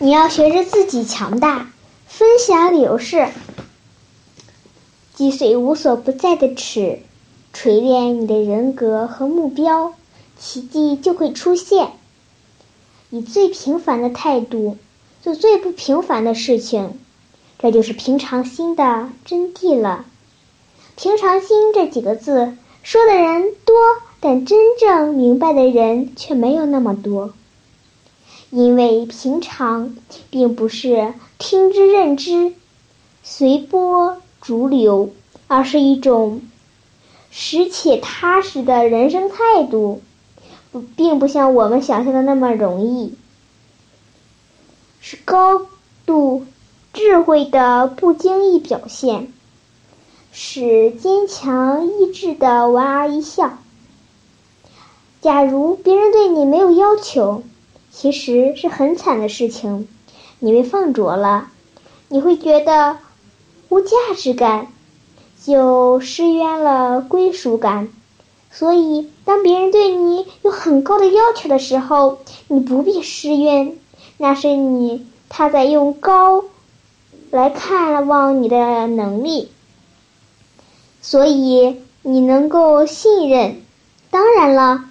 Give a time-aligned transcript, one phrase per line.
[0.00, 1.70] 你要学着自己强大，
[2.06, 3.28] 分享理由是，
[5.14, 6.98] 击碎无所不在的尺，
[7.52, 9.94] 锤炼你的人格和目标，
[10.36, 11.92] 奇迹就会出现。
[13.10, 14.76] 以最平凡的态度
[15.22, 16.98] 做最不平凡的事情，
[17.58, 20.04] 这就是平常心的真谛了。
[20.96, 23.76] 平常心这几个字说的人多，
[24.18, 27.32] 但真正明白的人却没有那么多。
[28.50, 29.96] 因为平常
[30.30, 32.52] 并不是听之任之、
[33.22, 35.10] 随波逐流，
[35.48, 36.40] 而是一种
[37.30, 40.02] 实且踏实的人生态度，
[40.70, 43.14] 不，并不像我们想象的那么容易，
[45.00, 45.66] 是高
[46.06, 46.46] 度
[46.92, 49.32] 智慧的不经意表现，
[50.30, 53.58] 是坚强意志的莞尔一笑。
[55.20, 57.42] 假如别人对你没有要求。
[57.96, 59.86] 其实是很惨的事情，
[60.40, 61.48] 你被放逐了，
[62.08, 62.98] 你会觉得
[63.68, 64.66] 无价值感，
[65.42, 67.88] 就失约了归属感。
[68.50, 72.18] 所以，当别人对你有很高的要求的时候，
[72.48, 73.72] 你不必失约，
[74.18, 76.44] 那是你他在用高
[77.30, 79.50] 来看望你的能力，
[81.00, 83.62] 所以你能够信任。
[84.10, 84.90] 当然了。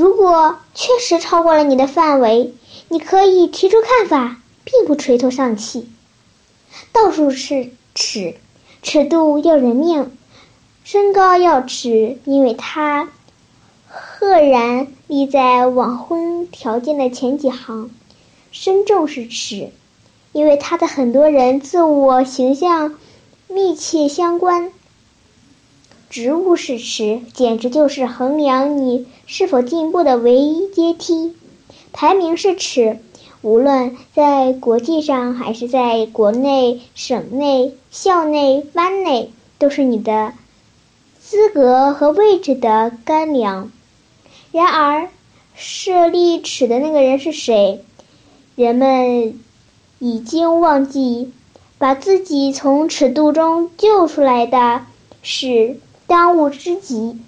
[0.00, 2.54] 如果确实超过了你的范围，
[2.88, 5.90] 你可以提出看法，并不垂头丧气。
[6.90, 8.36] 到处是尺，
[8.82, 10.10] 尺度要人命，
[10.84, 13.10] 身高要尺，因为它
[13.88, 17.90] 赫然立在网婚条件的前几行。
[18.52, 19.70] 身重是尺，
[20.32, 22.94] 因为它的很多人自我形象
[23.48, 24.72] 密切相关。
[26.10, 31.36] 职务是尺，简直就是衡量你是否进步的唯一阶梯。
[31.92, 32.98] 排名是尺，
[33.42, 40.32] 无论在国际上还是在国内、省内、校内、班内，都是你的
[41.20, 43.70] 资格和位置的干粮。
[44.50, 45.10] 然而，
[45.54, 47.84] 设立尺的那个人是谁？
[48.56, 49.38] 人们
[50.00, 51.32] 已经忘记，
[51.78, 54.86] 把自己从尺度中救出来的
[55.22, 55.78] 是。
[56.10, 57.20] 当务之急，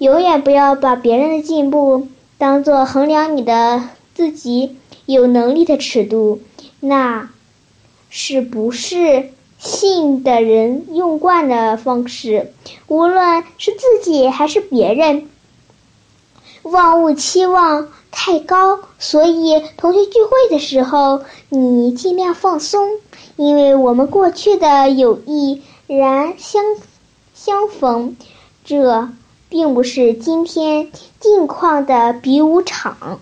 [0.00, 6.40] 永远不要把别人的进步当做衡量你的自己有能力的尺度，
[6.80, 7.30] 那
[8.08, 9.30] 是不是
[9.60, 12.52] 信的人用惯的方式？
[12.88, 15.28] 无论是自己还是别人，
[16.62, 22.88] 万物期望太高，所以同学聚会的时候，你尽量放松，
[23.36, 25.62] 因为我们过去的友谊。
[25.98, 26.62] 然相
[27.34, 28.16] 相逢，
[28.64, 29.08] 这
[29.48, 33.18] 并不是今天近况的比武场。